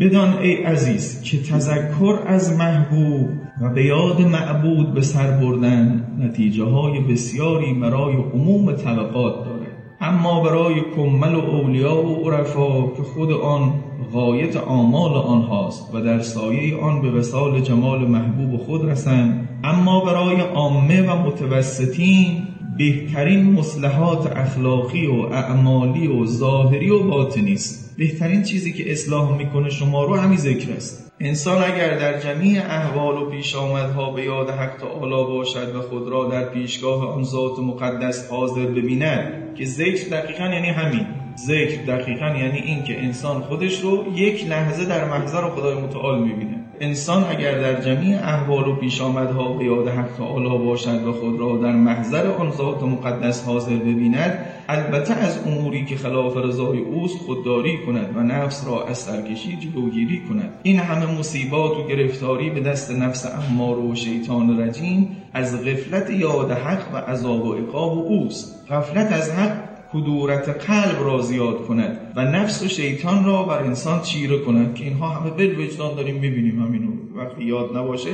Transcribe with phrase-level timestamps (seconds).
[0.00, 3.28] بدان ای عزیز که تذکر از محبوب
[3.60, 9.66] و به یاد معبود به سر بردن نتیجه های بسیاری برای عموم طبقات داره.
[10.00, 13.74] اما برای کمل و اولیا و عرفا که خود آن
[14.12, 20.40] غایت آمال آنهاست و در سایه آن به وسال جمال محبوب خود رسند اما برای
[20.40, 22.42] عامه و متوسطین
[22.78, 27.96] بهترین مصلحات اخلاقی و اعمالی و ظاهری و باطنی است.
[27.98, 31.12] بهترین چیزی که اصلاح می‌کنه شما رو همین ذکر است.
[31.20, 36.08] انسان اگر در جمیع احوال و پیش آمدها به یاد حق تعالی باشد و خود
[36.08, 41.06] را در پیشگاه آن ذات مقدس حاضر ببیند که ذکر دقیقا یعنی همین.
[41.36, 46.61] ذکر دقیقا یعنی این که انسان خودش رو یک لحظه در محضر خدای متعال می‌بینه
[46.82, 51.40] انسان اگر در جمیع احوال و پیش آمدها به یاد حق تعالی باشد و خود
[51.40, 57.18] را در محضر آن ذات مقدس حاضر ببیند البته از اموری که خلاف رضای اوست
[57.18, 60.50] خودداری کند و نفس را از سرکشی جلوگیری کند.
[60.62, 66.50] این همه مصیبات و گرفتاری به دست نفس امار و شیطان رجیم از غفلت یاد
[66.50, 68.66] حق و عذاب و عقاب اوست.
[68.70, 74.00] غفلت از حق کدورت قلب را زیاد کند و نفس و شیطان را بر انسان
[74.02, 76.62] چیره کند که اینها همه بل وجدان داریم می‌بینیم.
[76.62, 78.10] همینو وقتی یاد نباشه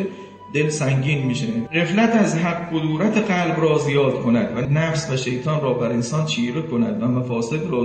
[0.53, 1.47] دل سنگین میشه.
[1.75, 6.27] غفلت از حق کدورت قلب را زیاد کند و نفس و شیطان را بر انسان
[6.27, 7.83] چیره کند و مفاسد را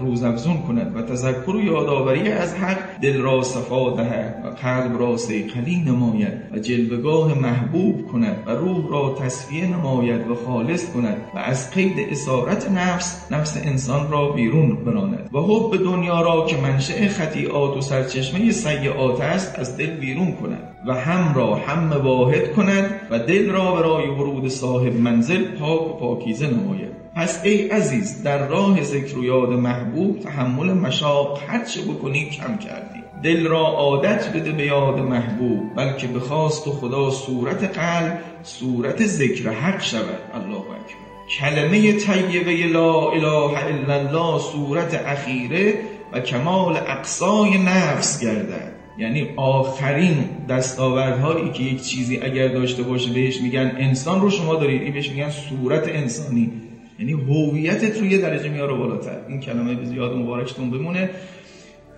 [0.00, 5.16] روزافزون کند و تذکر و یادآوری از حق دل را صفا دهد و قلب را
[5.16, 11.38] سیقلی نماید و جلوگاه محبوب کند و روح را تصفیه نماید و خالص کند و
[11.38, 15.30] از قید اسارت نفس نفس انسان را بیرون براند.
[15.32, 20.77] و حب دنیا را که منشأ خطیئات و سرچشمه سیئات است از دل بیرون کند.
[20.86, 25.98] و هم را هم واحد کند و دل را برای ورود صاحب منزل پاک و
[25.98, 26.88] پاکیزه نماید.
[27.16, 33.02] پس ای عزیز در راه ذکر و یاد محبوب تحمل مشاق هرچه بکنی کم کردی.
[33.22, 39.06] دل را عادت بده به یاد محبوب بلکه به خواست و خدا صورت قلب صورت
[39.06, 40.18] ذکر حق شود.
[40.34, 41.08] الله اکبر.
[41.40, 45.74] کلمه طیبه لا اله الا الله صورت اخیره
[46.12, 48.77] و کمال اقصای نفس گردد.
[48.98, 54.82] یعنی آخرین دستاوردهایی که یک چیزی اگر داشته باشه بهش میگن انسان رو شما دارید.
[54.82, 56.52] این بهش میگن صورت انسانی.
[56.98, 59.16] یعنی هویتت رو یه درجه میاره بالاتر.
[59.28, 61.10] این کلمه به زیاد مبارکتون بمونه.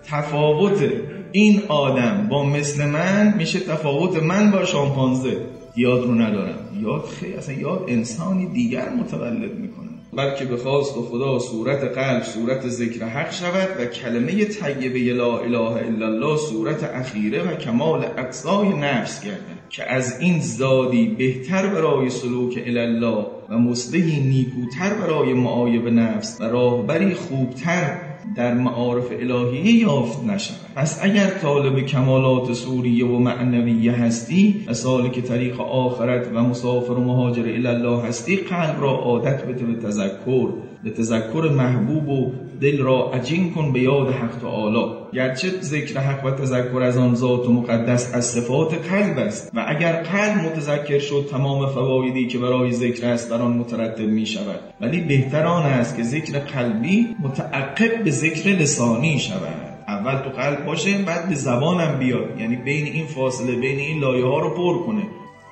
[0.05, 0.91] تفاوت
[1.31, 5.37] این آدم با مثل من میشه تفاوت من با شامپانزه.
[5.75, 6.59] یاد رو ندارم.
[6.81, 9.90] یاد خیلی اصلا یاد انسانی دیگر متولد می‌کنه.
[10.13, 15.87] بلکه به خواست خدا صورت قلب صورت ذکر حق شود و کلمه طیبه لا اله
[15.87, 22.09] الا الله صورت اخیره و کمال اقصای نفس گردد که از این زادی بهتر برای
[22.09, 30.23] سلوک الله و مصلحی نیکوتر برای معایب نفس و راهبری خوبتر در معارف الهیه یافت
[30.23, 30.57] نشود.
[30.75, 37.03] پس اگر طالب کمالات سوریه و معنویه هستی و سالک طریق آخرت و مسافر و
[37.03, 40.47] مهاجر الله هستی قلب را عادت بده به تذکر
[40.83, 42.31] به تذکر محبوب و
[42.61, 44.85] دل را عجین کن به یاد حق تعالی.
[45.13, 49.65] گرچه ذکر حق و تذکر از آن ذات و مقدس از صفات قلب است و
[49.67, 54.59] اگر قلب متذکر شد تمام فوایدی که برای ذکر است در آن مترتب می شود
[54.81, 59.71] ولی بهتر آن است که ذکر قلبی متعقب به ذکر لسانی شود.
[59.87, 62.39] اول تو قلب باشه بعد به زبانم بیاد.
[62.39, 65.03] یعنی بین این فاصله بین این لایه ها رو پر کنه.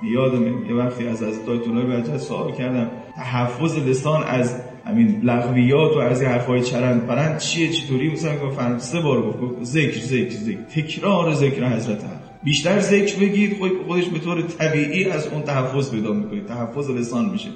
[0.04, 4.56] یادم یه وقتی از از دایتونای بچه سوال کردم تحفظ لسان از
[4.90, 9.64] همین لغویات و از این حرفای چرند پرند چیه چطوری؟ مثلا گفت سه بار گفت
[9.64, 10.62] ذکر ذکر ذکر.
[10.76, 12.20] تکرار ذکر حضرت حق.
[12.44, 13.58] بیشتر ذکر بگید
[13.88, 17.50] خودش به طور طبیعی از اون تحفظ پیدا می‌کنید تحفظ لسان میشه.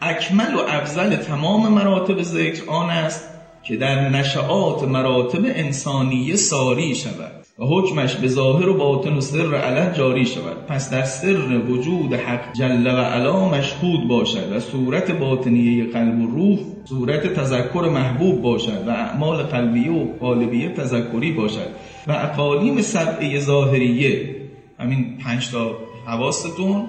[0.00, 3.24] اکمل و افضل تمام مراتب ذکر آن است
[3.62, 7.37] که در نشعات مراتب انسانی ساری شود.
[7.58, 10.66] و حکمش به ظاهر و باطن و سر علن جاری شود.
[10.68, 16.26] پس در سر وجود حق جل و علا مشهود باشد و صورت باطنیه قلب و
[16.26, 21.68] روح صورت تذکر محبوب باشد و اعمال قلبیه و قالبیه تذکری باشد.
[22.06, 24.36] و اقالیم سبعه ظاهریه
[24.78, 25.70] همین پنج تا
[26.06, 26.84] حواستون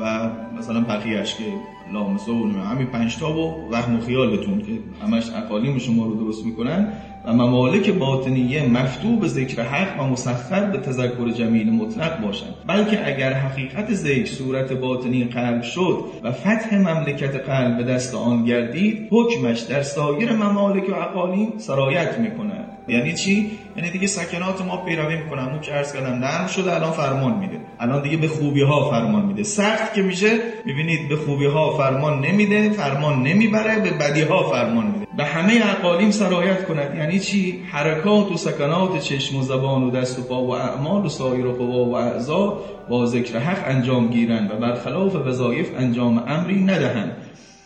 [0.00, 1.44] و مثلا بقیهش که
[1.92, 4.72] لامسه و همین پنج تا و وهم و خیالتون که
[5.02, 6.92] همش اقالیم شما رو درست می‌کنن.
[7.24, 12.54] و ممالک باطنیه مفتوح به ذکر حق و مسخر به تذکر جمیل مطلق باشند.
[12.66, 18.44] بلکه اگر حقیقت ذکر صورت باطنی قلب شد و فتح مملکت قلب به دست آن
[18.44, 22.64] گردید حکمش در سایر ممالک و اقالیم سرایت می‌کند.
[22.88, 25.44] یعنی چی؟ یعنی دیگه سکنات ما پیروی می‌کنن.
[25.44, 27.60] اون که عرض کردم نرم شده الان فرمان میده.
[27.80, 29.42] الان دیگه به خوبی ها فرمان میده.
[29.42, 30.30] سخت که میشه
[30.66, 35.07] می‌بینید به خوبی ها فرمان نمیده فرمان نمی‌بره به بدی ها فرمان میده.
[35.18, 36.96] به همه اقالیم سرایت کند.
[36.96, 41.08] یعنی چی؟ حرکات و سکنات چشم و زبان و دست و پا و اعمال و
[41.08, 46.64] سایر و قوا و اعضا با ذکر حق انجام گیرند و برخلاف وظایف انجام امری
[46.64, 47.16] ندهند.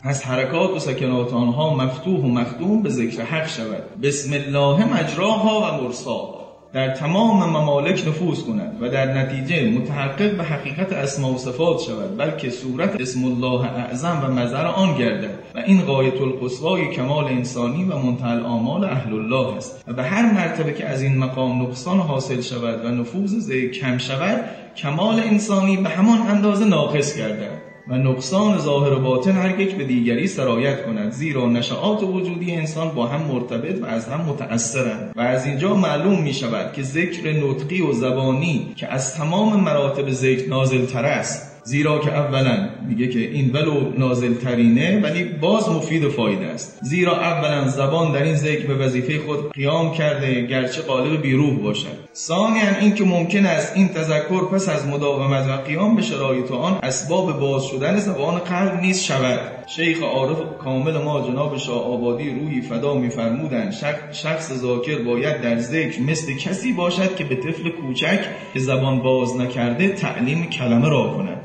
[0.04, 4.00] پس حرکات و سکنات آنها مفتوح و مخدوم به ذکر حق شود.
[4.02, 6.41] بسم الله مجراها و مرساها.
[6.72, 12.18] در تمام ممالک نفوذ کند و در نتیجه متحقق به حقیقت اسما و صفات شود
[12.18, 17.84] بلکه صورت اسم الله اعظم و مظهر آن گردد و این قایت القصوای کمال انسانی
[17.84, 19.84] و منتهى آمال اهل الله است.
[19.88, 23.98] و به هر مرتبه که از این مقام نقصان حاصل شود و نفوذ زی کم
[23.98, 24.44] شود
[24.76, 27.61] کمال انسانی به همان اندازه ناقص گردد.
[27.88, 32.88] و نقصان ظاهر و باطن هر یک به دیگری سرایت کند زیرا نشعات وجودی انسان
[32.88, 35.12] با هم مرتبط و از هم متأثرند.
[35.16, 40.10] و از اینجا معلوم می شود که ذکر نطقی و زبانی که از تمام مراتب
[40.10, 41.51] ذکر نازل تر است.
[41.64, 46.78] زیرا که اولا میگه که این ولو نازل ترینه ولی باز مفید و فایده است.
[46.82, 52.02] زیرا اولا زبان در این ذکر به وظیفه خود قیام کرده گرچه قالب بیروح باشد.
[52.14, 56.78] ثانیا این که ممکن است این تذکر پس از مداومت و قیام به شرایط آن
[56.82, 59.40] اسباب باز شدن زبان قلب نیز شود.
[59.66, 63.72] شیخ عارف کامل ما جناب شاه آبادی روحی فدا میفرمودند
[64.12, 68.20] شخص ذاکر باید در ذکر مثل کسی باشد که به طفل کوچک
[68.54, 71.41] که زبان باز نکرده تعلیم کلمه را کند.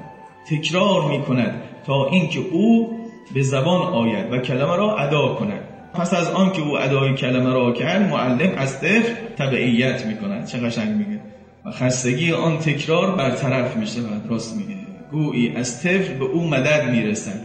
[0.50, 2.98] تکرار می کند تا اینکه او
[3.34, 5.64] به زبان آید و کلمه را ادا کند.
[5.94, 10.46] پس از آن که او ادای کلمه را کرد معلم از طفل تبعیت می کند
[10.46, 11.20] چه قشنگ میگه.
[11.66, 14.80] و خستگی آن تکرار برطرف می شود راست میگه.
[15.12, 17.42] گویی از طفل به او مدد می‌رسد.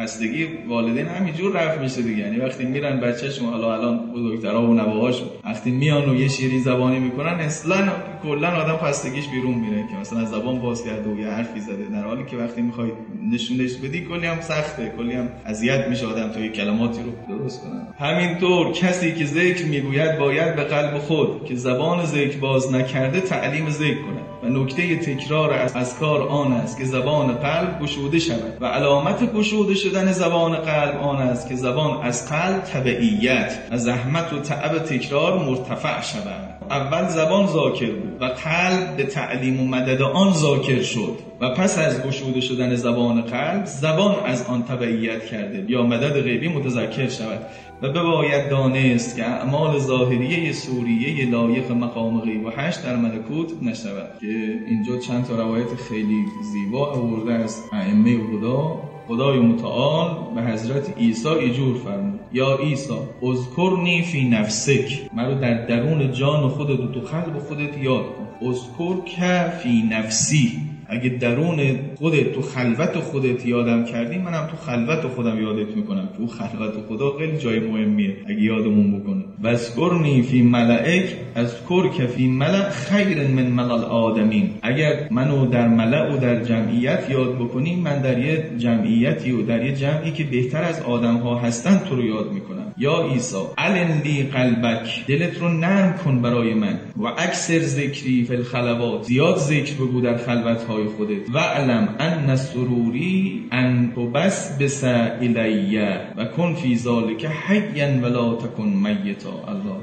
[0.00, 2.22] خستگی والدین همینجور رفت میشه دیگه.
[2.22, 6.98] یعنی وقتی میرن بچه‌شون حالا الان بزرگترا و نواهاش وقتی میان و یه شیرین زبانی
[6.98, 7.88] می‌کنن اصلا
[8.26, 11.84] کلا آدم خستگیش بیرون میره که مثلا زبان باز کرده و یه حرفی زده.
[11.92, 12.90] در حالی که وقتی می‌خوای
[13.32, 18.08] نشونش بدی کلی هم سخته کلی هم اذیت میشه آدم تا کلماتی رو درست کنه.
[18.08, 23.70] همینطور کسی که ذکر می‌گوید باید به قلب خود که زبان ذکر باز نکرده تعلیم
[23.70, 24.20] ذکر کنه.
[24.42, 28.56] و نکته تکرار از کار آن است که زبان قلب گشوده شود.
[28.60, 34.32] و علامت گشوده شدن زبان قلب آن است که زبان از قلب تبعیت و زحمت
[34.32, 36.55] و تعب تکرار مرتفع شود.
[36.70, 41.78] اول زبان ذاکر بود و قلب به تعلیم و مدد آن ذاکر شد و پس
[41.78, 47.40] از گشوده شدن زبان قلب زبان از آن تبعیت کرده یا مدد غیبی متذکر شود
[47.82, 54.10] و بباید دانست که اعمال ظاهریه سوریه لایق مقام غیب و هشت در ملکوت نشود.
[54.20, 54.26] که
[54.66, 58.85] اینجا چند تا روایت خیلی زیبا آورده از ائمه خدا.
[59.08, 62.20] خدای متعال به حضرت عیسی ایجور فرمود.
[62.32, 65.10] یا عیسی اذکرنی فی نفسک.
[65.14, 68.48] مرا در درون جان خودت و تو قلب خودت یاد کن.
[68.48, 70.75] اذکر که فی نفسی.
[70.88, 71.60] اگه درون
[71.94, 76.08] خودت تو خلوت خودت یادم کردی منم تو خلوت خودم یادت می‌کنم.
[76.16, 79.24] تو خلوت خدا خیلی جای مهمیه اگه یادمون بکنه.
[79.42, 86.14] وذکرنی فی ملائک از کر فی ملع خیر من ملل آدمین اگر منو در ملع
[86.14, 90.62] و در جمعیت یاد بکنی من در یه جمعیتی و در یه جمعی که بهتر
[90.62, 92.65] از آدم ها هستن تو رو یاد می‌کنم.
[92.78, 96.80] یا عیسی علن لی قلبک دلت رو نرم کن برای من.
[96.96, 101.30] و اکثر ذکری فی الخلوات زیاد ذکر بگو در خلوت های خودت.
[101.34, 106.00] و علم ان سروری ان بس بس الیه.
[106.16, 109.30] و کن فی ذالک حیا ولا تکن میتا.
[109.48, 109.76] الله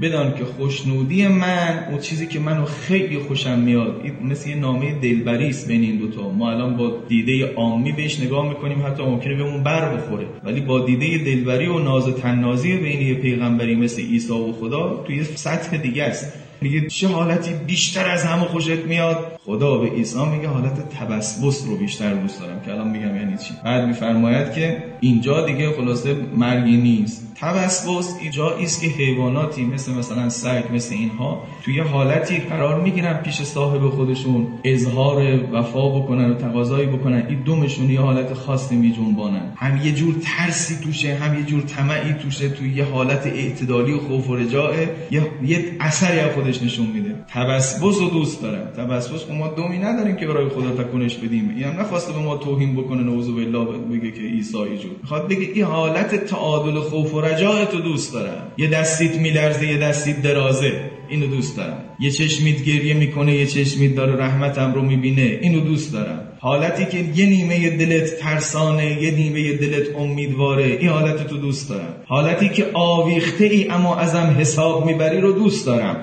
[0.00, 4.02] بدان که خوشنودی من اون چیزی که منو خیلی خوشم میاد.
[4.24, 8.48] مثل یه نامه دلبری است بین این دوتا ما الان با دیده عامی بهش نگاه
[8.48, 10.26] می‌کنیم حتی ممکنه بهمون بر بخوره.
[10.44, 15.24] ولی با دیده دلبری و ناز تنازی بین یه پیغمبری مثل عیسی و خدا توی
[15.24, 16.32] سطح دیگه است.
[16.60, 21.76] میگه چه حالتی بیشتر از همه خوشت میاد؟ خدا به عیسی میگه حالت تبسبس رو
[21.76, 26.76] بیشتر دوست دارم که الان میگم یعنی چی؟ بعد میفرماید که اینجا دیگه خلاصه مرگی
[26.76, 27.26] نیست.
[27.40, 33.42] تبسبس جایی است که حیواناتی مثل مثلا سگ مثل اینها توی حالتی قرار می‌گیرن پیش
[33.42, 37.26] صاحب خودشون اظهار وفا بکنن و تقاضایی بکنن.
[37.28, 39.52] این دومشون یه حالت خاصی میجنبانن.
[39.56, 43.98] هم یه جور ترسی توشه هم یه جور طمعی توشه توی یه حالت اعتدالی و
[43.98, 44.88] خوف و رجاعه.
[45.10, 47.14] یه, یه اثری از خودش نشون میده.
[47.34, 51.50] تبسبس رو دوست دارم تبسبس ما دومی نداریم که برای خدا تکونش بدیم.
[51.56, 53.02] این هم نخواسته به ما توهین بکنه.
[53.02, 57.80] نوض بالله بگه که عیسی جور می‌خواد بگه این حالت تعادل خوف و رجاع تو
[57.80, 58.46] دوست دارم.
[58.58, 60.72] یه دستیت میلرزه یه دستیت درازه.
[61.08, 61.84] اینو دوست دارم.
[62.00, 65.38] یه چشمیت گریه می‌کنه یه چشمیت داره رحمتم رو می‌بینه.
[65.42, 66.20] اینو دوست دارم.
[66.38, 70.64] حالتی که یه نیمه دلت ترسانه یه نیمه دلت امیدواره.
[70.64, 71.94] این حالت تو دوست دارم.
[72.06, 75.96] حالتی که آویخته ای اما ازم حساب می‌بری رو دوست دارم.